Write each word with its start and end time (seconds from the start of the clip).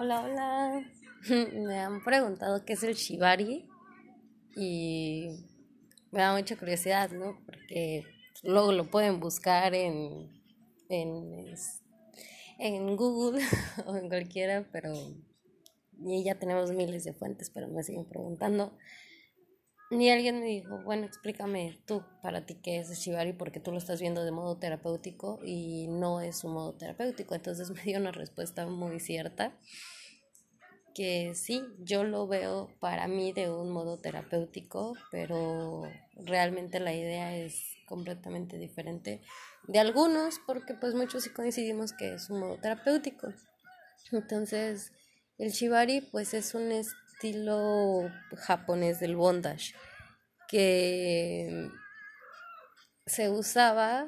Hola, 0.00 0.20
hola. 0.20 0.84
Me 1.54 1.80
han 1.80 2.04
preguntado 2.04 2.64
qué 2.64 2.74
es 2.74 2.84
el 2.84 2.94
shibari 2.94 3.68
y 4.54 5.44
me 6.12 6.20
da 6.20 6.36
mucha 6.36 6.56
curiosidad, 6.56 7.10
¿no? 7.10 7.36
Porque 7.44 8.04
luego 8.44 8.70
lo 8.70 8.88
pueden 8.88 9.18
buscar 9.18 9.74
en, 9.74 10.30
en, 10.88 11.52
en 12.60 12.96
Google 12.96 13.42
o 13.86 13.96
en 13.96 14.08
cualquiera, 14.08 14.68
pero 14.70 14.92
y 15.98 16.22
ya 16.22 16.38
tenemos 16.38 16.70
miles 16.70 17.02
de 17.02 17.12
fuentes, 17.12 17.50
pero 17.50 17.66
me 17.66 17.82
siguen 17.82 18.08
preguntando. 18.08 18.78
Y 19.90 20.10
alguien 20.10 20.40
me 20.40 20.46
dijo, 20.46 20.82
bueno, 20.84 21.06
explícame 21.06 21.78
tú 21.86 22.02
para 22.22 22.44
ti 22.44 22.56
qué 22.56 22.78
es 22.78 22.90
el 22.90 22.96
Shibari 22.96 23.32
porque 23.32 23.58
tú 23.58 23.72
lo 23.72 23.78
estás 23.78 24.00
viendo 24.00 24.22
de 24.22 24.32
modo 24.32 24.58
terapéutico 24.58 25.40
y 25.42 25.86
no 25.88 26.20
es 26.20 26.44
un 26.44 26.52
modo 26.52 26.74
terapéutico. 26.74 27.34
Entonces 27.34 27.70
me 27.74 27.82
dio 27.82 27.98
una 27.98 28.12
respuesta 28.12 28.66
muy 28.66 29.00
cierta 29.00 29.56
que 30.94 31.34
sí, 31.36 31.62
yo 31.78 32.02
lo 32.02 32.26
veo 32.26 32.68
para 32.80 33.06
mí 33.06 33.32
de 33.32 33.48
un 33.48 33.70
modo 33.70 33.98
terapéutico, 33.98 34.94
pero 35.12 35.84
realmente 36.16 36.80
la 36.80 36.92
idea 36.92 37.36
es 37.36 37.76
completamente 37.86 38.58
diferente 38.58 39.22
de 39.68 39.78
algunos 39.78 40.40
porque 40.44 40.74
pues 40.74 40.94
muchos 40.94 41.22
sí 41.22 41.30
coincidimos 41.30 41.92
que 41.92 42.14
es 42.14 42.28
un 42.30 42.40
modo 42.40 42.58
terapéutico. 42.58 43.28
Entonces, 44.10 44.92
el 45.38 45.52
Shibari 45.52 46.00
pues 46.00 46.34
es 46.34 46.54
un 46.54 46.72
estilo 47.18 48.12
japonés 48.36 49.00
del 49.00 49.16
bondage 49.16 49.74
que 50.46 51.68
se 53.06 53.28
usaba, 53.28 54.06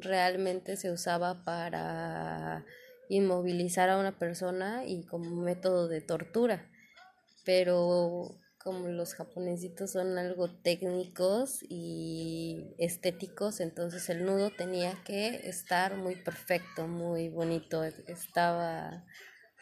realmente 0.00 0.76
se 0.76 0.90
usaba 0.90 1.44
para 1.44 2.66
inmovilizar 3.08 3.90
a 3.90 3.98
una 3.98 4.18
persona 4.18 4.84
y 4.84 5.06
como 5.06 5.36
método 5.36 5.86
de 5.86 6.00
tortura. 6.00 6.68
Pero 7.44 8.40
como 8.58 8.88
los 8.88 9.14
japonesitos 9.14 9.92
son 9.92 10.18
algo 10.18 10.50
técnicos 10.50 11.60
y 11.62 12.74
estéticos, 12.78 13.60
entonces 13.60 14.08
el 14.08 14.26
nudo 14.26 14.50
tenía 14.50 14.98
que 15.04 15.48
estar 15.48 15.96
muy 15.96 16.16
perfecto, 16.16 16.88
muy 16.88 17.28
bonito, 17.28 17.84
estaba 17.84 19.04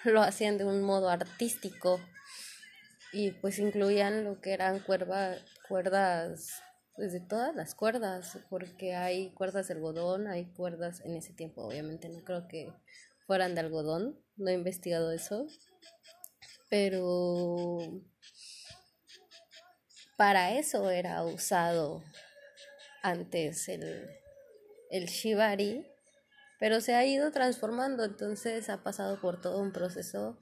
lo 0.04 0.22
hacían 0.22 0.58
de 0.58 0.64
un 0.64 0.82
modo 0.82 1.08
artístico 1.10 2.00
y 3.14 3.30
pues 3.30 3.60
incluían 3.60 4.24
lo 4.24 4.40
que 4.40 4.52
eran 4.52 4.80
cuerda, 4.80 5.38
cuerdas, 5.68 6.60
pues 6.96 7.12
de 7.12 7.20
todas 7.20 7.54
las 7.54 7.76
cuerdas, 7.76 8.38
porque 8.50 8.96
hay 8.96 9.32
cuerdas 9.34 9.68
de 9.68 9.74
algodón, 9.74 10.26
hay 10.26 10.46
cuerdas 10.46 11.00
en 11.04 11.14
ese 11.14 11.32
tiempo, 11.32 11.62
obviamente 11.62 12.08
no 12.08 12.24
creo 12.24 12.48
que 12.48 12.72
fueran 13.26 13.54
de 13.54 13.60
algodón, 13.60 14.18
no 14.36 14.50
he 14.50 14.54
investigado 14.54 15.12
eso, 15.12 15.46
pero 16.68 17.76
para 20.16 20.58
eso 20.58 20.90
era 20.90 21.22
usado 21.22 22.02
antes 23.02 23.68
el, 23.68 24.10
el 24.90 25.06
shibari, 25.06 25.86
pero 26.58 26.80
se 26.80 26.96
ha 26.96 27.04
ido 27.04 27.30
transformando, 27.30 28.04
entonces 28.04 28.68
ha 28.70 28.82
pasado 28.82 29.20
por 29.20 29.40
todo 29.40 29.60
un 29.60 29.72
proceso 29.72 30.36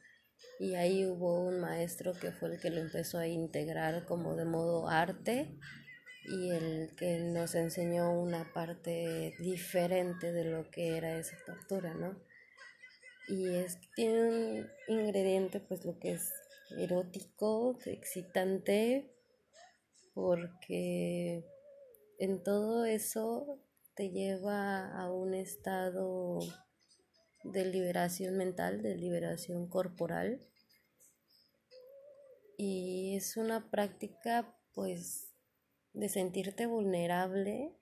y 0.62 0.76
ahí 0.76 1.04
hubo 1.06 1.40
un 1.40 1.58
maestro 1.58 2.12
que 2.12 2.30
fue 2.30 2.50
el 2.50 2.60
que 2.60 2.70
lo 2.70 2.80
empezó 2.80 3.18
a 3.18 3.26
integrar 3.26 4.04
como 4.04 4.36
de 4.36 4.44
modo 4.44 4.88
arte 4.88 5.58
y 6.24 6.50
el 6.50 6.94
que 6.94 7.18
nos 7.18 7.56
enseñó 7.56 8.12
una 8.12 8.52
parte 8.52 9.34
diferente 9.40 10.30
de 10.30 10.44
lo 10.44 10.70
que 10.70 10.96
era 10.96 11.18
esa 11.18 11.36
tortura, 11.44 11.94
¿no? 11.94 12.16
Y 13.26 13.48
es 13.56 13.76
tiene 13.96 14.20
un 14.22 14.68
ingrediente 14.86 15.58
pues 15.58 15.84
lo 15.84 15.98
que 15.98 16.12
es 16.12 16.32
erótico, 16.78 17.76
excitante, 17.84 19.12
porque 20.14 21.44
en 22.20 22.40
todo 22.44 22.84
eso 22.84 23.58
te 23.96 24.10
lleva 24.10 24.92
a 24.96 25.10
un 25.10 25.34
estado 25.34 26.38
de 27.42 27.64
liberación 27.64 28.36
mental, 28.36 28.80
de 28.80 28.94
liberación 28.94 29.66
corporal 29.66 30.38
y 32.64 33.16
es 33.16 33.36
una 33.36 33.72
práctica 33.72 34.56
pues 34.72 35.34
de 35.94 36.08
sentirte 36.08 36.66
vulnerable, 36.66 37.76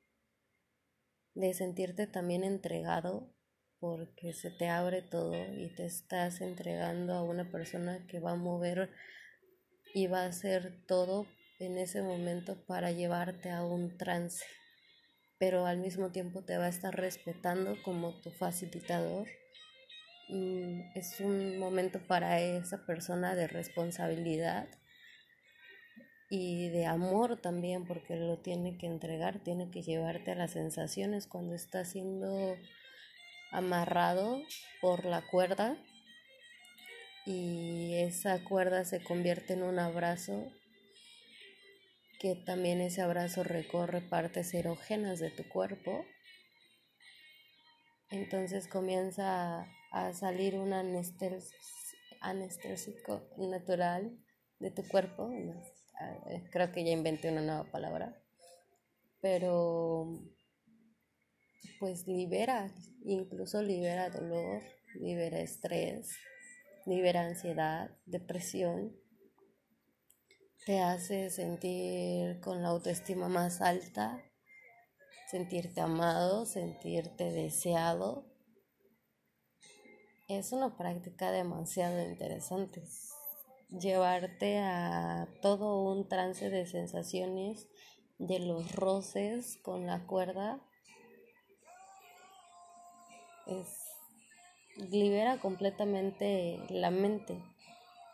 de 1.35 1.53
sentirte 1.53 2.07
también 2.07 2.45
entregado 2.45 3.31
porque 3.79 4.33
se 4.33 4.51
te 4.51 4.69
abre 4.69 5.03
todo 5.03 5.35
y 5.53 5.69
te 5.75 5.85
estás 5.85 6.41
entregando 6.41 7.13
a 7.13 7.23
una 7.23 7.51
persona 7.51 8.07
que 8.07 8.21
va 8.21 8.31
a 8.31 8.37
mover 8.37 8.91
y 9.93 10.07
va 10.07 10.23
a 10.23 10.29
hacer 10.29 10.83
todo 10.87 11.27
en 11.59 11.77
ese 11.77 12.01
momento 12.01 12.65
para 12.65 12.91
llevarte 12.91 13.51
a 13.51 13.63
un 13.63 13.99
trance, 13.99 14.47
pero 15.37 15.67
al 15.67 15.77
mismo 15.77 16.11
tiempo 16.11 16.43
te 16.43 16.57
va 16.57 16.65
a 16.65 16.71
estar 16.71 16.97
respetando 16.97 17.77
como 17.83 18.19
tu 18.23 18.31
facilitador 18.31 19.29
es 20.95 21.21
un 21.21 21.59
momento 21.59 21.99
para 22.07 22.41
esa 22.41 22.85
persona 22.87 23.35
de 23.35 23.49
responsabilidad 23.49 24.69
y 26.29 26.69
de 26.69 26.87
amor 26.87 27.37
también 27.41 27.85
porque 27.85 28.15
lo 28.17 28.39
tiene 28.39 28.79
que 28.79 28.87
entregar, 28.87 29.41
tiene 29.41 29.71
que 29.71 29.83
llevarte 29.83 30.31
a 30.31 30.37
las 30.37 30.53
sensaciones 30.53 31.27
cuando 31.27 31.55
está 31.55 31.85
siendo 31.85 32.57
amarrado 33.51 34.41
por 34.81 35.05
la 35.05 35.23
cuerda 35.23 35.77
y 37.27 37.95
esa 37.97 38.43
cuerda 38.45 38.85
se 38.85 39.03
convierte 39.03 39.55
en 39.55 39.65
un 39.65 39.81
abrazo 39.81 40.53
que 42.21 42.37
también 42.37 42.81
ese 42.81 43.01
abrazo 43.01 43.43
recorre 43.43 44.01
partes 44.01 44.55
erógenas 44.55 45.19
de 45.19 45.31
tu 45.31 45.49
cuerpo 45.49 46.05
entonces 48.11 48.69
comienza 48.69 49.67
a 49.93 50.13
salir 50.13 50.57
un 50.57 50.73
anestésico 50.73 51.53
natural 53.39 54.19
de 54.59 54.71
tu 54.71 54.87
cuerpo. 54.87 55.31
Creo 56.51 56.73
que 56.73 56.85
ya 56.85 56.91
inventé 56.91 57.31
una 57.31 57.43
nueva 57.43 57.65
palabra. 57.71 58.21
Pero 59.21 60.23
pues 61.79 62.07
libera, 62.07 62.73
incluso 63.05 63.63
libera 63.63 64.11
dolor, 64.11 64.63
libera 64.95 65.41
estrés, 65.41 66.17
libera 66.87 67.27
ansiedad, 67.27 67.91
depresión. 68.07 68.97
Te 70.67 70.81
hace 70.81 71.31
sentir 71.31 72.41
con 72.41 72.63
la 72.63 72.69
autoestima 72.69 73.29
más 73.29 73.63
alta, 73.63 74.23
sentirte 75.31 75.81
amado, 75.81 76.45
sentirte 76.45 77.31
deseado 77.31 78.25
es 80.27 80.53
una 80.53 80.77
práctica 80.77 81.31
demasiado 81.31 82.03
interesante. 82.03 82.83
Llevarte 83.69 84.59
a 84.59 85.29
todo 85.41 85.83
un 85.83 86.09
trance 86.09 86.51
de 86.51 86.67
sensaciones, 86.67 87.69
de 88.19 88.41
los 88.41 88.75
roces 88.75 89.57
con 89.63 89.87
la 89.87 90.07
cuerda, 90.07 90.61
es, 93.47 93.69
libera 94.91 95.39
completamente 95.39 96.61
la 96.71 96.91
mente 96.91 97.43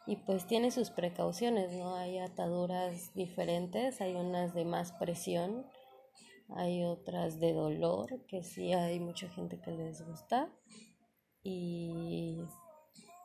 y 0.07 0.17
pues 0.17 0.47
tiene 0.47 0.71
sus 0.71 0.91
precauciones, 0.91 1.73
¿no? 1.73 1.97
Hay 1.97 2.19
ataduras 2.19 3.15
diferentes, 3.15 4.01
hay 4.01 4.15
unas 4.15 4.55
de 4.55 4.65
más 4.65 4.93
presión, 4.93 5.67
hay 6.49 6.85
otras 6.85 7.41
de 7.41 7.53
dolor, 7.53 8.25
que 8.27 8.43
sí 8.43 8.73
hay 8.73 9.01
mucha 9.01 9.29
gente 9.29 9.61
que 9.61 9.73
les 9.73 10.07
gusta 10.07 10.49
y 11.43 12.41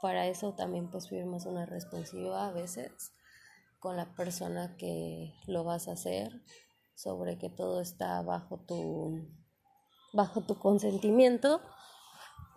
para 0.01 0.27
eso 0.27 0.53
también 0.53 0.89
pues 0.89 1.09
firmas 1.09 1.45
una 1.45 1.65
responsiva 1.65 2.47
a 2.47 2.51
veces 2.51 3.13
con 3.79 3.95
la 3.95 4.15
persona 4.15 4.75
que 4.77 5.33
lo 5.47 5.63
vas 5.63 5.87
a 5.87 5.93
hacer 5.93 6.41
sobre 6.95 7.37
que 7.37 7.49
todo 7.49 7.81
está 7.81 8.21
bajo 8.21 8.59
tu 8.59 9.27
bajo 10.13 10.41
tu 10.41 10.59
consentimiento 10.59 11.61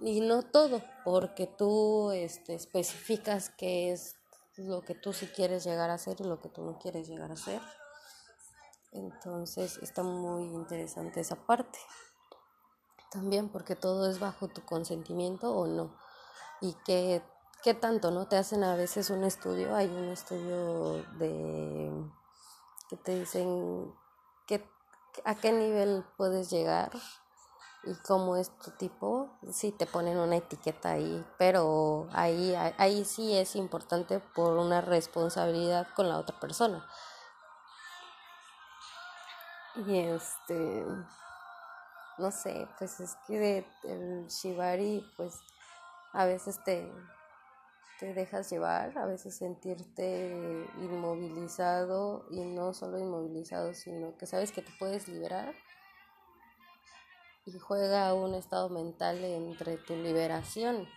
y 0.01 0.21
no 0.21 0.43
todo 0.43 0.83
porque 1.05 1.47
tú 1.47 2.11
este, 2.11 2.55
especificas 2.55 3.51
qué 3.51 3.93
es 3.93 4.17
lo 4.57 4.83
que 4.83 4.95
tú 4.95 5.13
sí 5.13 5.27
quieres 5.27 5.65
llegar 5.65 5.91
a 5.91 5.95
hacer 5.95 6.17
y 6.21 6.25
lo 6.25 6.41
que 6.41 6.49
tú 6.49 6.63
no 6.63 6.79
quieres 6.79 7.09
llegar 7.09 7.31
a 7.31 7.35
hacer 7.35 7.61
entonces 8.95 9.79
está 9.83 10.03
muy 10.03 10.45
interesante 10.45 11.21
esa 11.21 11.37
parte 11.37 11.79
también 13.15 13.49
porque 13.49 13.77
todo 13.77 14.11
es 14.11 14.19
bajo 14.19 14.49
tu 14.49 14.65
consentimiento 14.65 15.55
o 15.55 15.67
no. 15.69 15.97
Y 16.61 16.75
qué, 16.85 17.23
qué 17.63 17.73
tanto, 17.73 18.11
¿no? 18.11 18.27
Te 18.27 18.37
hacen 18.37 18.65
a 18.65 18.75
veces 18.75 19.09
un 19.09 19.23
estudio, 19.23 19.75
hay 19.75 19.87
un 19.87 20.09
estudio 20.09 20.95
de 21.19 21.93
que 22.91 22.97
te 22.97 23.21
dicen 23.21 23.95
que, 24.47 24.69
a 25.25 25.37
qué 25.37 25.53
nivel 25.53 26.05
puedes 26.17 26.51
llegar 26.51 26.91
y 27.85 27.95
cómo 28.07 28.37
es 28.37 28.51
tu 28.59 28.73
tipo, 28.73 29.31
sí 29.51 29.71
te 29.71 29.87
ponen 29.87 30.19
una 30.19 30.37
etiqueta 30.37 30.91
ahí, 30.93 31.25
pero 31.39 32.09
ahí, 32.13 32.55
ahí 32.79 33.05
sí 33.05 33.37
es 33.37 33.55
importante 33.55 34.19
por 34.19 34.57
una 34.57 34.81
responsabilidad 34.81 35.87
con 35.95 36.09
la 36.09 36.19
otra 36.19 36.41
persona. 36.41 36.85
Y 39.77 39.99
este, 39.99 40.85
no 42.19 42.31
sé, 42.31 42.69
pues 42.79 43.01
es 43.01 43.17
que 43.27 43.67
el 43.83 44.27
shibari, 44.29 45.05
pues 45.17 45.41
a 46.13 46.25
veces 46.27 46.63
te, 46.63 46.93
te 47.99 48.15
dejas 48.15 48.49
llevar, 48.51 48.97
a 48.97 49.07
veces 49.07 49.37
sentirte 49.37 50.69
inmovilizado 50.77 52.25
y 52.31 52.45
no 52.45 52.73
solo 52.73 52.99
inmovilizado, 52.99 53.75
sino 53.75 54.17
que 54.17 54.27
sabes 54.27 54.53
que 54.53 54.63
te 54.63 54.73
puedes 54.79 55.09
liberar 55.09 55.55
y 57.47 57.59
juega 57.59 58.15
un 58.15 58.35
estado 58.35 58.69
mental 58.69 59.23
entre 59.25 59.77
tu 59.77 59.97
liberación 59.97 60.89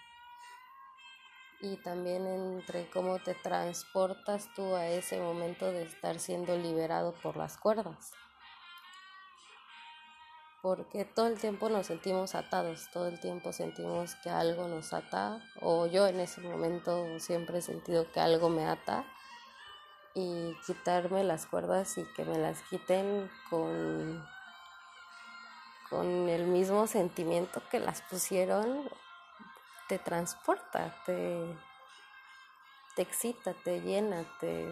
y 1.59 1.77
también 1.77 2.27
entre 2.27 2.89
cómo 2.91 3.19
te 3.19 3.33
transportas 3.33 4.47
tú 4.55 4.75
a 4.75 4.87
ese 4.87 5.19
momento 5.19 5.71
de 5.71 5.83
estar 5.83 6.19
siendo 6.19 6.55
liberado 6.55 7.13
por 7.23 7.35
las 7.35 7.57
cuerdas. 7.57 8.13
Porque 10.67 11.05
todo 11.05 11.27
el 11.27 11.39
tiempo 11.39 11.69
nos 11.69 11.87
sentimos 11.87 12.35
atados, 12.35 12.89
todo 12.91 13.07
el 13.07 13.21
tiempo 13.21 13.53
sentimos 13.53 14.15
que 14.15 14.29
algo 14.29 14.67
nos 14.67 14.91
ata, 14.91 15.41
o 15.61 15.85
yo 15.85 16.07
en 16.07 16.19
ese 16.19 16.41
momento 16.41 17.05
siempre 17.19 17.59
he 17.59 17.61
sentido 17.61 18.11
que 18.11 18.19
algo 18.19 18.49
me 18.49 18.67
ata, 18.67 19.05
y 20.13 20.53
quitarme 20.65 21.23
las 21.23 21.45
cuerdas 21.45 21.97
y 21.97 22.03
que 22.15 22.25
me 22.25 22.37
las 22.37 22.61
quiten 22.63 23.31
con 23.49 24.27
con 25.89 26.27
el 26.27 26.47
mismo 26.47 26.85
sentimiento 26.85 27.63
que 27.71 27.79
las 27.79 28.01
pusieron, 28.01 28.89
te 29.87 29.99
transporta, 29.99 30.93
te, 31.05 31.45
te 32.93 33.03
excita, 33.03 33.53
te 33.53 33.79
llena, 33.79 34.25
te, 34.41 34.67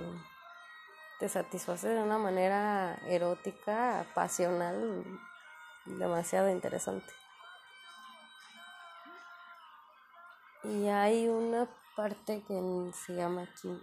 te 1.21 1.29
satisface 1.29 1.87
de 1.87 2.03
una 2.03 2.17
manera 2.17 2.99
erótica, 3.07 4.05
pasional, 4.13 5.05
demasiado 5.85 6.49
interesante. 6.49 7.11
Y 10.63 10.87
hay 10.87 11.27
una 11.27 11.69
parte 11.95 12.43
que 12.47 12.91
se 12.93 13.15
llama 13.15 13.47
Kim, 13.61 13.79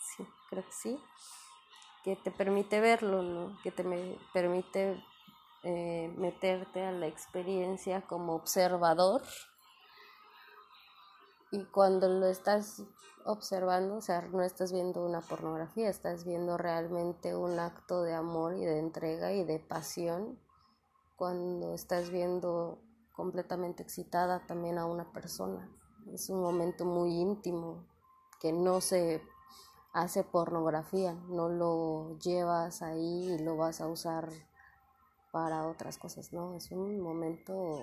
sí, 0.00 0.26
creo 0.48 0.64
que 0.64 0.72
sí, 0.72 0.98
que 2.04 2.16
te 2.16 2.30
permite 2.30 2.80
verlo, 2.80 3.22
¿no? 3.22 3.58
que 3.62 3.70
te 3.70 3.82
me 3.82 4.16
permite 4.32 5.02
eh, 5.64 6.12
meterte 6.16 6.84
a 6.84 6.92
la 6.92 7.06
experiencia 7.06 8.02
como 8.02 8.34
observador 8.34 9.22
y 11.54 11.64
cuando 11.66 12.08
lo 12.08 12.26
estás 12.26 12.82
observando, 13.24 13.94
o 13.96 14.00
sea, 14.00 14.22
no 14.22 14.42
estás 14.42 14.72
viendo 14.72 15.04
una 15.04 15.20
pornografía, 15.20 15.88
estás 15.88 16.24
viendo 16.24 16.58
realmente 16.58 17.36
un 17.36 17.60
acto 17.60 18.02
de 18.02 18.12
amor 18.12 18.54
y 18.54 18.64
de 18.64 18.80
entrega 18.80 19.32
y 19.32 19.44
de 19.44 19.60
pasión 19.60 20.36
cuando 21.14 21.72
estás 21.72 22.10
viendo 22.10 22.80
completamente 23.12 23.84
excitada 23.84 24.44
también 24.48 24.78
a 24.78 24.86
una 24.86 25.12
persona. 25.12 25.70
Es 26.12 26.28
un 26.28 26.40
momento 26.40 26.84
muy 26.84 27.14
íntimo 27.14 27.86
que 28.40 28.52
no 28.52 28.80
se 28.80 29.22
hace 29.92 30.24
pornografía, 30.24 31.14
no 31.28 31.48
lo 31.48 32.18
llevas 32.18 32.82
ahí 32.82 33.32
y 33.32 33.38
lo 33.38 33.56
vas 33.56 33.80
a 33.80 33.86
usar 33.86 34.28
para 35.30 35.68
otras 35.68 35.98
cosas, 35.98 36.32
¿no? 36.32 36.56
Es 36.56 36.72
un 36.72 37.00
momento, 37.00 37.78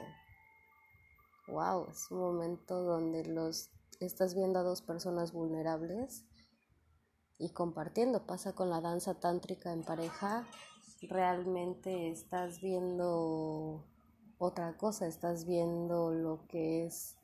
wow, 1.51 1.87
es 1.91 2.09
un 2.09 2.19
momento 2.19 2.81
donde 2.83 3.25
los 3.25 3.69
estás 3.99 4.33
viendo 4.33 4.59
a 4.59 4.63
dos 4.63 4.81
personas 4.81 5.31
vulnerables 5.31 6.25
y 7.37 7.49
compartiendo. 7.51 8.25
Pasa 8.25 8.53
con 8.53 8.69
la 8.69 8.81
danza 8.81 9.19
tántrica 9.19 9.71
en 9.71 9.83
pareja, 9.83 10.47
realmente 11.01 12.09
estás 12.09 12.61
viendo 12.61 13.85
otra 14.37 14.77
cosa, 14.77 15.07
estás 15.07 15.45
viendo 15.45 16.11
lo 16.11 16.47
que 16.47 16.85
es 16.85 17.17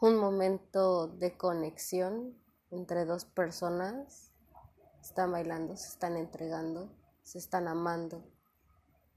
un 0.00 0.16
momento 0.16 1.08
de 1.08 1.36
conexión 1.36 2.38
entre 2.70 3.04
dos 3.04 3.24
personas, 3.24 4.30
están 5.00 5.32
bailando, 5.32 5.76
se 5.76 5.88
están 5.88 6.16
entregando 6.16 6.90
se 7.26 7.38
están 7.38 7.66
amando, 7.66 8.22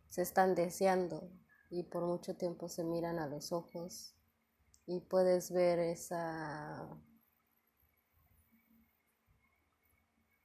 se 0.10 0.24
están 0.24 0.56
deseando 0.56 1.30
y 1.70 1.84
por 1.84 2.06
mucho 2.06 2.36
tiempo 2.36 2.70
se 2.70 2.84
miran 2.84 3.20
a 3.20 3.28
los 3.28 3.52
ojos 3.52 4.16
y 4.86 5.02
puedes 5.02 5.52
ver 5.52 5.80
esa 5.80 6.90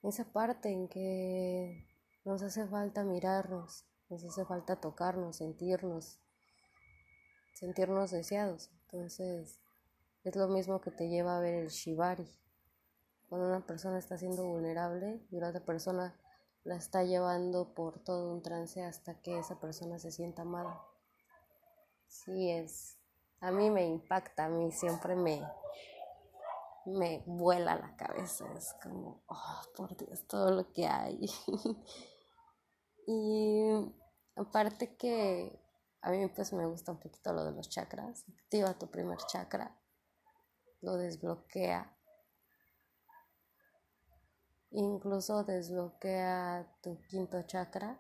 esa 0.03 0.25
parte 0.33 0.71
en 0.71 0.89
que 0.89 1.87
nos 2.25 2.43
hace 2.43 2.67
falta 2.67 3.05
mirarnos, 3.05 3.87
nos 4.11 4.23
hace 4.25 4.45
falta 4.45 4.81
tocarnos, 4.81 5.37
sentirnos, 5.37 6.21
sentirnos 7.55 8.11
deseados. 8.11 8.71
Entonces, 8.83 9.61
es 10.25 10.37
lo 10.37 10.49
mismo 10.49 10.81
que 10.81 10.91
te 10.91 11.09
lleva 11.09 11.37
a 11.37 11.41
ver 11.41 11.55
el 11.55 11.69
shibari. 11.69 12.31
Cuando 13.29 13.49
una 13.49 13.67
persona 13.67 13.99
está 13.99 14.19
siendo 14.19 14.45
vulnerable 14.45 15.27
y 15.31 15.41
la 15.41 15.49
otra 15.49 15.65
persona 15.65 16.15
la 16.65 16.77
está 16.77 17.03
llevando 17.03 17.75
por 17.75 17.99
todo 17.99 18.33
un 18.33 18.43
trance 18.43 18.83
hasta 18.83 19.21
que 19.21 19.39
esa 19.39 19.59
persona 19.59 19.99
se 19.99 20.13
sienta 20.13 20.43
amada. 20.43 20.83
Sí 22.15 22.51
es, 22.51 22.97
a 23.41 23.51
mí 23.51 23.71
me 23.71 23.85
impacta, 23.85 24.45
a 24.45 24.49
mí 24.49 24.71
siempre 24.71 25.17
me, 25.17 25.43
me 26.87 27.25
vuela 27.27 27.75
la 27.75 27.97
cabeza, 27.97 28.47
es 28.57 28.73
como, 28.83 29.25
oh, 29.27 29.63
por 29.77 29.97
Dios, 29.97 30.25
todo 30.29 30.53
lo 30.53 30.73
que 30.73 30.87
hay. 30.87 31.29
y 33.09 33.93
aparte 34.37 34.97
que 34.97 35.61
a 36.03 36.11
mí 36.11 36.27
pues 36.29 36.53
me 36.53 36.67
gusta 36.67 36.93
un 36.93 37.01
poquito 37.01 37.33
lo 37.33 37.45
de 37.45 37.53
los 37.53 37.69
chakras, 37.69 38.25
activa 38.29 38.79
tu 38.79 38.89
primer 38.89 39.19
chakra, 39.27 39.77
lo 40.83 40.97
desbloquea 40.97 41.95
Incluso 44.77 45.45
desbloquea 45.45 46.67
tu 46.83 47.01
quinto 47.03 47.41
chakra 47.43 47.97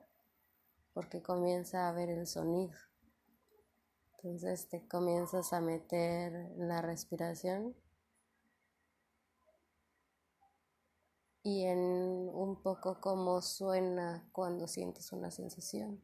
porque 0.93 1.23
comienza 1.23 1.89
a 1.89 1.93
ver 1.93 2.11
el 2.11 2.27
sonido. 2.27 2.75
Entonces 4.25 4.71
te 4.71 4.81
comienzas 4.89 5.53
a 5.53 5.61
meter 5.61 6.51
la 6.57 6.81
respiración 6.81 7.77
y 11.43 11.65
en 11.67 11.79
un 11.79 12.63
poco 12.63 13.03
cómo 13.03 13.43
suena 13.43 14.27
cuando 14.33 14.67
sientes 14.67 15.13
una 15.13 15.31
sensación. 15.31 16.03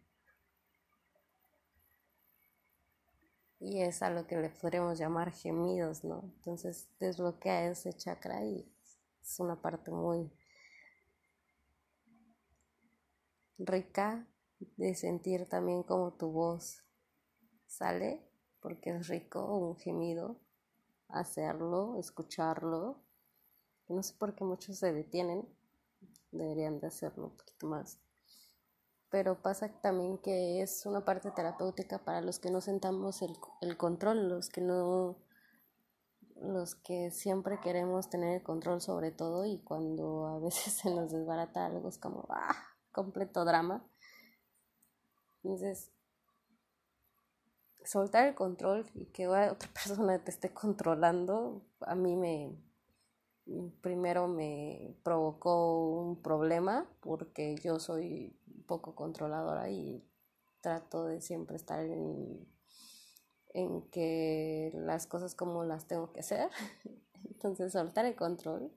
Y 3.58 3.80
es 3.80 4.02
a 4.02 4.10
lo 4.10 4.26
que 4.26 4.36
le 4.36 4.50
podríamos 4.50 4.98
llamar 4.98 5.32
gemidos, 5.32 6.04
¿no? 6.04 6.20
Entonces 6.36 6.90
desbloquea 6.98 7.70
ese 7.70 7.94
chakra 7.94 8.44
y 8.44 8.70
es 9.22 9.40
una 9.40 9.62
parte 9.62 9.90
muy 9.92 10.30
rica 13.56 14.26
de 14.58 14.94
sentir 14.94 15.48
también 15.48 15.82
como 15.82 16.12
tu 16.12 16.30
voz 16.30 16.84
sale, 17.70 18.22
porque 18.60 18.90
es 18.90 19.08
rico 19.08 19.44
un 19.56 19.76
gemido 19.76 20.40
hacerlo, 21.08 21.96
escucharlo. 21.98 22.98
No 23.88 24.02
sé 24.02 24.14
por 24.18 24.34
qué 24.34 24.44
muchos 24.44 24.78
se 24.78 24.92
detienen, 24.92 25.48
deberían 26.30 26.80
de 26.80 26.88
hacerlo 26.88 27.26
un 27.26 27.36
poquito 27.36 27.66
más. 27.66 27.98
Pero 29.08 29.42
pasa 29.42 29.68
también 29.80 30.18
que 30.18 30.62
es 30.62 30.86
una 30.86 31.04
parte 31.04 31.30
terapéutica 31.32 32.04
para 32.04 32.20
los 32.20 32.38
que 32.38 32.50
no 32.50 32.60
sentamos 32.60 33.22
el, 33.22 33.36
el 33.60 33.76
control, 33.76 34.28
los 34.28 34.48
que 34.48 34.60
no 34.60 35.16
los 36.40 36.74
que 36.74 37.10
siempre 37.10 37.60
queremos 37.60 38.08
tener 38.08 38.36
el 38.36 38.42
control 38.42 38.80
sobre 38.80 39.10
todo 39.10 39.44
y 39.44 39.58
cuando 39.58 40.26
a 40.26 40.38
veces 40.38 40.72
se 40.82 40.94
nos 40.94 41.12
desbarata 41.12 41.66
algo 41.66 41.88
es 41.88 41.98
como, 41.98 42.26
ah, 42.30 42.56
completo 42.92 43.44
drama. 43.44 43.84
Entonces, 45.42 45.90
soltar 47.90 48.26
el 48.26 48.34
control 48.34 48.86
y 48.94 49.06
que 49.06 49.26
otra 49.26 49.68
persona 49.72 50.22
te 50.22 50.30
esté 50.30 50.50
controlando, 50.52 51.62
a 51.80 51.94
mí 51.94 52.16
me 52.16 52.56
primero 53.80 54.28
me 54.28 54.94
provocó 55.02 56.00
un 56.02 56.22
problema 56.22 56.88
porque 57.00 57.56
yo 57.56 57.80
soy 57.80 58.38
poco 58.66 58.94
controladora 58.94 59.70
y 59.70 60.04
trato 60.60 61.06
de 61.06 61.20
siempre 61.20 61.56
estar 61.56 61.84
en, 61.84 62.46
en 63.54 63.82
que 63.90 64.70
las 64.74 65.08
cosas 65.08 65.34
como 65.34 65.64
las 65.64 65.88
tengo 65.88 66.12
que 66.12 66.20
hacer. 66.20 66.48
Entonces 67.24 67.72
soltar 67.72 68.04
el 68.04 68.14
control 68.14 68.70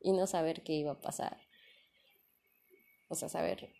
y 0.00 0.12
no 0.12 0.26
saber 0.26 0.62
qué 0.62 0.72
iba 0.72 0.92
a 0.92 1.00
pasar 1.00 1.36
o 3.08 3.14
sea, 3.14 3.28
saber 3.28 3.72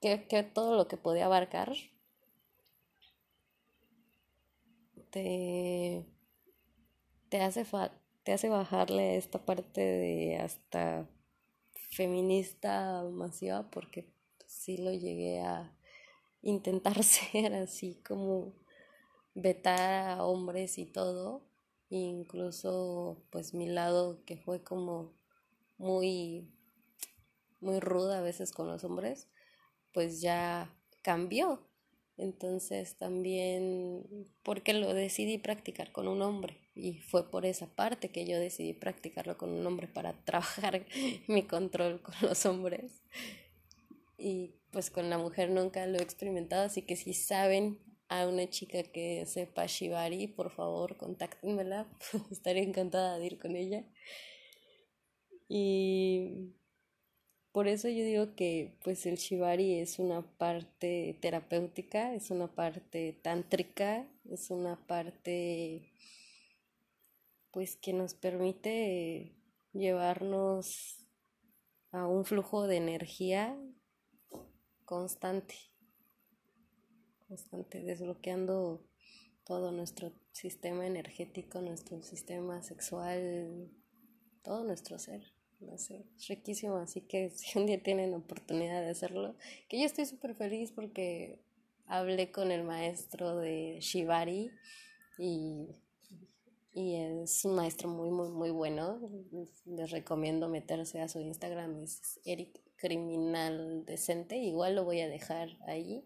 que, 0.00 0.42
todo 0.42 0.74
lo 0.74 0.88
que 0.88 0.96
podía 0.96 1.26
abarcar 1.26 1.72
te, 5.14 6.04
te, 7.28 7.40
hace, 7.40 7.64
te 8.24 8.32
hace 8.32 8.48
bajarle 8.48 9.16
esta 9.16 9.44
parte 9.44 9.80
de 9.80 10.38
hasta 10.38 11.08
feminista 11.92 13.04
masiva 13.04 13.70
porque 13.70 14.12
sí 14.48 14.76
lo 14.76 14.90
llegué 14.90 15.40
a 15.40 15.72
intentar 16.42 17.00
ser 17.04 17.54
así 17.54 18.02
como 18.04 18.56
vetar 19.34 20.10
a 20.10 20.24
hombres 20.24 20.78
y 20.78 20.86
todo. 20.86 21.46
Incluso 21.90 23.22
pues 23.30 23.54
mi 23.54 23.68
lado 23.68 24.24
que 24.24 24.36
fue 24.36 24.64
como 24.64 25.12
muy 25.78 26.50
muy 27.60 27.78
ruda 27.78 28.18
a 28.18 28.22
veces 28.22 28.50
con 28.50 28.66
los 28.66 28.82
hombres 28.82 29.28
pues 29.92 30.20
ya 30.20 30.74
cambió 31.02 31.68
entonces 32.16 32.96
también 32.96 34.04
porque 34.42 34.72
lo 34.72 34.94
decidí 34.94 35.38
practicar 35.38 35.92
con 35.92 36.08
un 36.08 36.22
hombre 36.22 36.56
y 36.74 36.98
fue 36.98 37.30
por 37.30 37.46
esa 37.46 37.66
parte 37.66 38.10
que 38.10 38.26
yo 38.26 38.38
decidí 38.38 38.72
practicarlo 38.72 39.36
con 39.36 39.50
un 39.50 39.66
hombre 39.66 39.88
para 39.88 40.12
trabajar 40.24 40.86
mi 41.26 41.42
control 41.42 42.02
con 42.02 42.14
los 42.22 42.46
hombres 42.46 43.02
y 44.16 44.54
pues 44.70 44.90
con 44.90 45.10
la 45.10 45.18
mujer 45.18 45.50
nunca 45.50 45.86
lo 45.86 45.98
he 45.98 46.02
experimentado 46.02 46.64
así 46.64 46.82
que 46.82 46.96
si 46.96 47.14
saben 47.14 47.80
a 48.08 48.26
una 48.26 48.48
chica 48.48 48.82
que 48.82 49.24
sepa 49.26 49.66
shibari, 49.66 50.26
por 50.28 50.50
favor, 50.50 50.96
contáctenmela. 50.96 51.88
Estaría 52.30 52.62
encantada 52.62 53.18
de 53.18 53.26
ir 53.26 53.38
con 53.38 53.56
ella. 53.56 53.84
Y 55.48 56.54
por 57.54 57.68
eso 57.68 57.88
yo 57.88 58.04
digo 58.04 58.34
que 58.34 58.76
pues 58.82 59.06
el 59.06 59.14
shibari 59.14 59.78
es 59.78 60.00
una 60.00 60.22
parte 60.22 61.16
terapéutica, 61.20 62.12
es 62.12 62.32
una 62.32 62.52
parte 62.52 63.12
tántrica, 63.22 64.08
es 64.28 64.50
una 64.50 64.74
parte 64.88 65.92
pues 67.52 67.76
que 67.76 67.92
nos 67.92 68.14
permite 68.14 69.36
llevarnos 69.72 71.06
a 71.92 72.08
un 72.08 72.24
flujo 72.24 72.66
de 72.66 72.78
energía 72.78 73.56
constante 74.84 75.54
constante, 77.28 77.84
desbloqueando 77.84 78.84
todo 79.44 79.70
nuestro 79.70 80.12
sistema 80.32 80.88
energético, 80.88 81.60
nuestro 81.60 82.02
sistema 82.02 82.64
sexual, 82.64 83.70
todo 84.42 84.64
nuestro 84.64 84.98
ser. 84.98 85.33
No 85.66 85.78
sé, 85.78 86.04
es 86.16 86.28
riquísimo, 86.28 86.76
así 86.76 87.00
que 87.02 87.30
si 87.34 87.58
un 87.58 87.66
día 87.66 87.82
tienen 87.82 88.14
oportunidad 88.14 88.82
de 88.82 88.90
hacerlo, 88.90 89.34
que 89.68 89.78
yo 89.78 89.86
estoy 89.86 90.06
súper 90.06 90.34
feliz 90.34 90.72
porque 90.72 91.40
hablé 91.86 92.30
con 92.30 92.50
el 92.50 92.64
maestro 92.64 93.36
de 93.36 93.78
Shibari 93.80 94.50
y, 95.18 95.68
y 96.72 96.94
es 96.96 97.44
un 97.44 97.54
maestro 97.54 97.88
muy, 97.88 98.10
muy, 98.10 98.30
muy 98.30 98.50
bueno. 98.50 99.00
Les 99.66 99.90
recomiendo 99.90 100.48
meterse 100.48 101.00
a 101.00 101.08
su 101.08 101.20
Instagram, 101.20 101.82
es 101.82 102.20
Eric 102.24 102.60
Criminal 102.76 103.84
Decente, 103.84 104.36
igual 104.36 104.74
lo 104.74 104.84
voy 104.84 105.00
a 105.00 105.08
dejar 105.08 105.48
ahí 105.66 106.04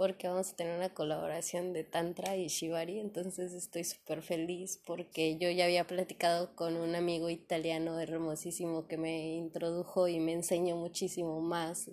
porque 0.00 0.28
vamos 0.28 0.50
a 0.50 0.56
tener 0.56 0.78
una 0.78 0.94
colaboración 0.94 1.74
de 1.74 1.84
Tantra 1.84 2.34
y 2.34 2.48
Shibari, 2.48 3.00
entonces 3.00 3.52
estoy 3.52 3.84
súper 3.84 4.22
feliz 4.22 4.80
porque 4.86 5.36
yo 5.36 5.50
ya 5.50 5.66
había 5.66 5.86
platicado 5.86 6.56
con 6.56 6.76
un 6.78 6.94
amigo 6.94 7.28
italiano 7.28 8.00
hermosísimo 8.00 8.88
que 8.88 8.96
me 8.96 9.34
introdujo 9.34 10.08
y 10.08 10.18
me 10.18 10.32
enseñó 10.32 10.74
muchísimo 10.74 11.42
más 11.42 11.90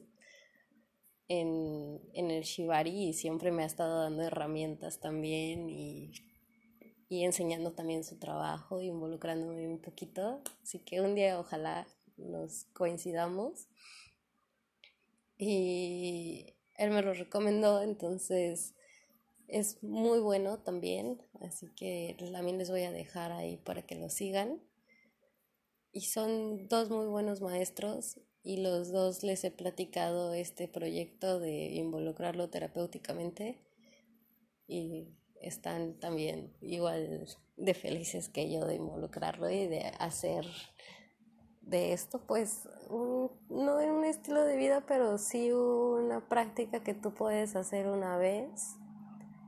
en, 1.28 2.00
en 2.14 2.32
el 2.32 2.44
Shibari 2.44 3.10
y 3.10 3.12
siempre 3.12 3.52
me 3.52 3.64
ha 3.64 3.66
estado 3.66 4.04
dando 4.04 4.24
herramientas 4.24 5.02
también 5.02 5.70
y, 5.70 6.14
y 7.10 7.26
enseñando 7.26 7.74
también 7.74 8.06
su 8.06 8.18
trabajo, 8.18 8.80
involucrándome 8.80 9.68
un 9.68 9.82
poquito, 9.82 10.42
así 10.64 10.80
que 10.80 11.02
un 11.02 11.14
día 11.14 11.38
ojalá 11.38 11.86
nos 12.16 12.68
coincidamos. 12.72 13.68
Y 15.38 16.57
él 16.77 16.91
me 16.91 17.01
lo 17.01 17.13
recomendó, 17.13 17.81
entonces 17.81 18.75
es 19.48 19.81
muy 19.81 20.19
bueno 20.19 20.60
también, 20.60 21.22
así 21.41 21.67
que 21.75 22.15
también 22.31 22.57
les 22.57 22.69
voy 22.69 22.84
a 22.84 22.91
dejar 22.91 23.31
ahí 23.31 23.57
para 23.57 23.81
que 23.81 23.96
lo 23.96 24.10
sigan. 24.10 24.62
Y 25.91 26.01
son 26.01 26.67
dos 26.67 26.89
muy 26.89 27.07
buenos 27.07 27.41
maestros 27.41 28.19
y 28.43 28.57
los 28.57 28.91
dos 28.91 29.24
les 29.24 29.43
he 29.43 29.51
platicado 29.51 30.34
este 30.34 30.67
proyecto 30.67 31.39
de 31.39 31.74
involucrarlo 31.74 32.50
terapéuticamente 32.50 33.60
y 34.67 35.07
están 35.41 36.00
también 36.00 36.53
igual 36.62 37.27
de 37.55 37.74
felices 37.74 38.29
que 38.29 38.51
yo 38.51 38.65
de 38.65 38.75
involucrarlo 38.75 39.50
y 39.50 39.67
de 39.67 39.91
hacer 40.00 40.46
de 41.68 41.94
esto, 41.94 42.20
pues 42.26 42.68
un, 42.90 43.30
no 43.50 43.78
un 43.78 44.06
estilo 44.06 44.44
de 44.44 44.56
vida, 44.56 44.84
pero 44.88 45.18
sí 45.18 45.52
una 45.52 46.22
práctica 46.22 46.82
que 46.82 46.94
tú 46.94 47.14
puedes 47.14 47.56
hacer 47.56 47.88
una 47.88 48.18
vez 48.18 48.78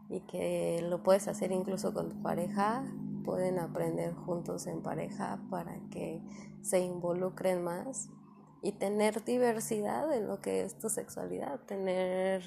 y 0.09 0.21
que 0.21 0.85
lo 0.89 1.01
puedes 1.01 1.27
hacer 1.27 1.51
incluso 1.51 1.93
con 1.93 2.09
tu 2.09 2.21
pareja. 2.21 2.83
Pueden 3.23 3.59
aprender 3.59 4.13
juntos 4.13 4.67
en 4.67 4.81
pareja 4.81 5.39
para 5.49 5.77
que 5.91 6.21
se 6.61 6.79
involucren 6.79 7.63
más 7.63 8.09
y 8.61 8.73
tener 8.73 9.23
diversidad 9.23 10.11
en 10.13 10.27
lo 10.27 10.41
que 10.41 10.63
es 10.63 10.77
tu 10.77 10.89
sexualidad, 10.89 11.61
tener 11.61 12.43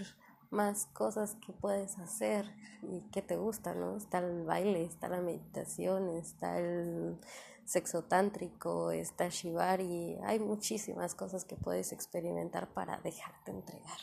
más 0.51 0.87
cosas 0.87 1.37
que 1.37 1.53
puedes 1.53 1.99
hacer 1.99 2.45
y 2.83 3.01
que 3.11 3.23
te 3.23 3.37
gusta, 3.37 3.75
¿no? 3.75 3.97
Está 3.97 4.19
el 4.19 4.45
baile, 4.45 4.85
está 4.85 5.09
la 5.09 5.23
meditación, 5.23 6.11
está 6.11 6.59
el 6.59 7.19
sexo 7.65 8.05
tántrico, 8.05 8.91
está 8.91 9.29
shibari, 9.29 10.19
hay 10.25 10.39
muchísimas 10.39 11.15
cosas 11.15 11.45
que 11.45 11.57
puedes 11.57 11.93
experimentar 11.93 12.73
para 12.75 13.01
dejarte 13.01 13.51
entregar. 13.51 13.99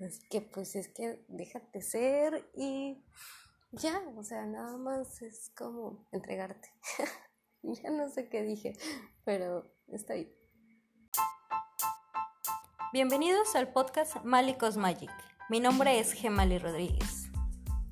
Así 0.00 0.20
que 0.28 0.40
pues 0.42 0.74
es 0.76 0.88
que 0.88 1.24
déjate 1.28 1.80
ser 1.80 2.50
y 2.54 3.04
ya, 3.72 4.00
o 4.16 4.22
sea, 4.22 4.44
nada 4.46 4.76
más 4.76 5.22
es 5.22 5.50
como 5.56 6.06
entregarte. 6.12 6.68
ya 7.62 7.90
no 7.90 8.08
sé 8.08 8.28
qué 8.28 8.42
dije, 8.42 8.74
pero 9.24 9.72
está 9.88 10.14
ahí. 10.14 10.32
Bienvenidos 12.92 13.56
al 13.56 13.72
podcast 13.72 14.24
Malicos 14.24 14.76
Magic. 14.76 15.10
Mi 15.48 15.60
nombre 15.60 15.98
es 15.98 16.12
Gemali 16.12 16.58
Rodríguez. 16.58 17.33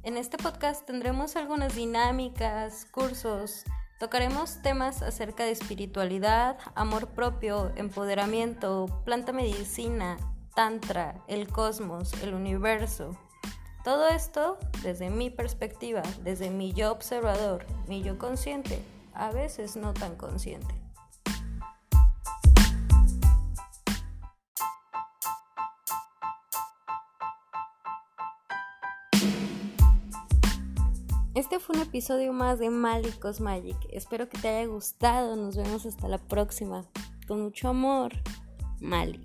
En 0.05 0.17
este 0.17 0.37
podcast 0.37 0.85
tendremos 0.85 1.37
algunas 1.37 1.77
dinámicas, 1.77 2.87
cursos, 2.91 3.63
tocaremos 4.01 4.61
temas 4.61 5.01
acerca 5.01 5.45
de 5.45 5.53
espiritualidad, 5.53 6.59
amor 6.75 7.11
propio, 7.11 7.71
empoderamiento, 7.77 8.87
planta 9.05 9.33
medicina, 9.33 10.17
tantra, 10.57 11.23
el 11.29 11.47
cosmos, 11.47 12.13
el 12.25 12.35
universo. 12.35 13.17
Todo 13.85 14.09
esto 14.09 14.59
desde 14.83 15.09
mi 15.09 15.31
perspectiva, 15.31 16.03
desde 16.25 16.51
mi 16.51 16.73
yo 16.73 16.91
observador, 16.91 17.65
mi 17.87 18.03
yo 18.03 18.19
consciente, 18.19 18.83
a 19.15 19.31
veces 19.31 19.77
no 19.77 19.95
tan 19.95 20.17
consciente. 20.17 20.75
Este 31.53 31.67
fue 31.67 31.77
un 31.77 31.83
episodio 31.83 32.33
más 32.33 32.59
de 32.59 32.71
Malicos 32.71 33.43
Magic. 33.43 33.77
Espero 33.91 34.27
que 34.27 34.39
te 34.39 34.49
haya 34.49 34.67
gustado. 34.67 35.37
Nos 35.37 35.55
vemos 35.55 35.85
hasta 35.85 36.09
la 36.09 36.17
próxima. 36.17 36.87
Con 37.29 37.43
mucho 37.43 37.69
amor, 37.69 38.15
Mali. 38.81 39.23